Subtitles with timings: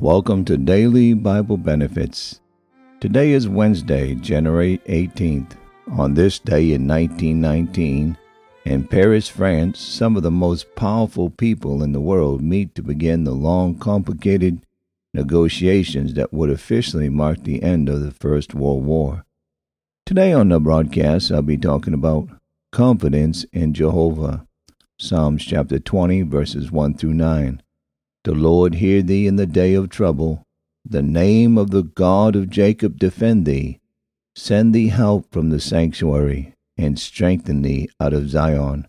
[0.00, 2.42] Welcome to Daily Bible Benefits.
[3.00, 5.52] Today is Wednesday, January 18th.
[5.90, 8.18] On this day in 1919,
[8.66, 13.24] in Paris, France, some of the most powerful people in the world meet to begin
[13.24, 14.66] the long, complicated
[15.14, 19.24] negotiations that would officially mark the end of the First World War.
[20.04, 22.28] Today on the broadcast, I'll be talking about
[22.70, 24.46] confidence in Jehovah.
[24.98, 27.62] Psalms chapter 20, verses 1 through 9.
[28.26, 30.42] The Lord hear thee in the day of trouble.
[30.84, 33.78] The name of the God of Jacob defend thee.
[34.34, 38.88] Send thee help from the sanctuary, and strengthen thee out of Zion.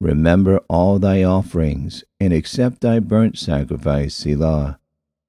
[0.00, 4.78] Remember all thy offerings, and accept thy burnt sacrifice, Selah.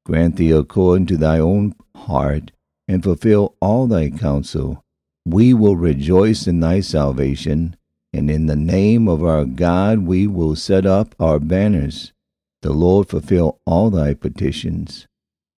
[0.06, 2.54] Grant thee according to thy own heart,
[2.88, 4.82] and fulfill all thy counsel.
[5.26, 7.76] We will rejoice in thy salvation,
[8.14, 12.14] and in the name of our God we will set up our banners.
[12.62, 15.08] The Lord fulfill all thy petitions.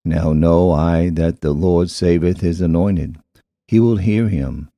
[0.04, 3.18] Now know I that the Lord saveth his anointed.
[3.68, 4.70] He will hear him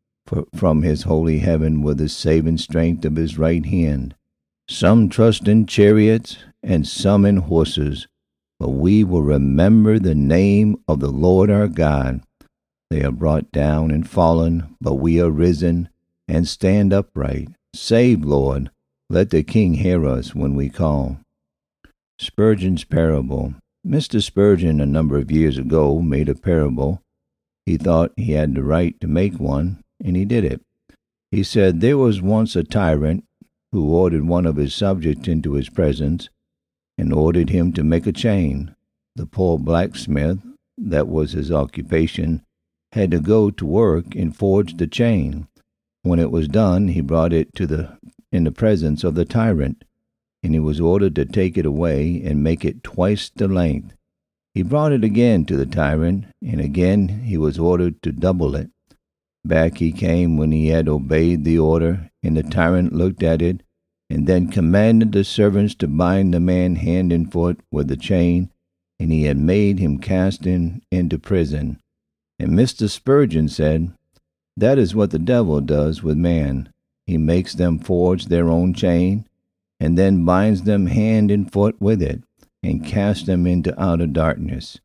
[0.54, 4.14] from his holy heaven with the saving strength of his right hand.
[4.68, 8.08] Some trust in chariots and some in horses,
[8.58, 12.22] but we will remember the name of the Lord our God.
[12.90, 15.88] They are brought down and fallen, but we are risen
[16.26, 17.48] and stand upright.
[17.74, 18.70] Save, Lord.
[19.08, 21.18] Let the King hear us when we call.
[22.26, 23.54] Spurgeon's Parable.
[23.86, 24.20] Mr.
[24.20, 27.00] Spurgeon, a number of years ago, made a parable.
[27.64, 30.60] He thought he had the right to make one, and he did it.
[31.30, 33.24] He said, There was once a tyrant
[33.70, 36.28] who ordered one of his subjects into his presence
[36.98, 38.74] and ordered him to make a chain.
[39.14, 40.40] The poor blacksmith,
[40.76, 42.42] that was his occupation,
[42.90, 45.46] had to go to work and forge the chain.
[46.02, 47.98] When it was done, he brought it to the
[48.32, 49.84] in the presence of the tyrant
[50.46, 53.96] and he was ordered to take it away and make it twice the length.
[54.54, 58.70] He brought it again to the tyrant, and again he was ordered to double it.
[59.44, 63.64] Back he came when he had obeyed the order, and the tyrant looked at it,
[64.08, 68.48] and then commanded the servants to bind the man hand and foot with the chain,
[69.00, 71.80] and he had made him cast him into prison.
[72.38, 72.88] And Mr.
[72.88, 73.90] Spurgeon said,
[74.56, 76.68] That is what the devil does with man.
[77.04, 79.26] He makes them forge their own chain,
[79.78, 82.22] and then binds them hand and foot with it,
[82.62, 84.80] and casts them into outer darkness.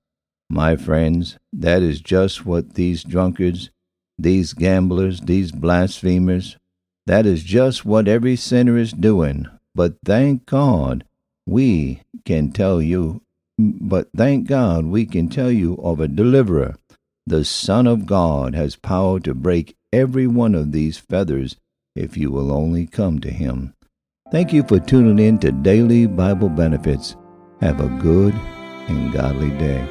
[0.50, 3.70] My friends, that is just what these drunkards,
[4.18, 6.58] these gamblers, these blasphemers,
[7.06, 9.48] that is just what every sinner is doing.
[9.74, 11.06] But thank God
[11.48, 13.22] we can tell you,
[13.58, 16.76] but thank God we can tell you of a deliverer.
[17.26, 21.56] The Son of God has power to break every one of these fetters
[21.96, 23.74] if you will only come to him.
[24.32, 27.18] Thank you for tuning in to Daily Bible Benefits.
[27.60, 28.34] Have a good
[28.88, 29.86] and godly day.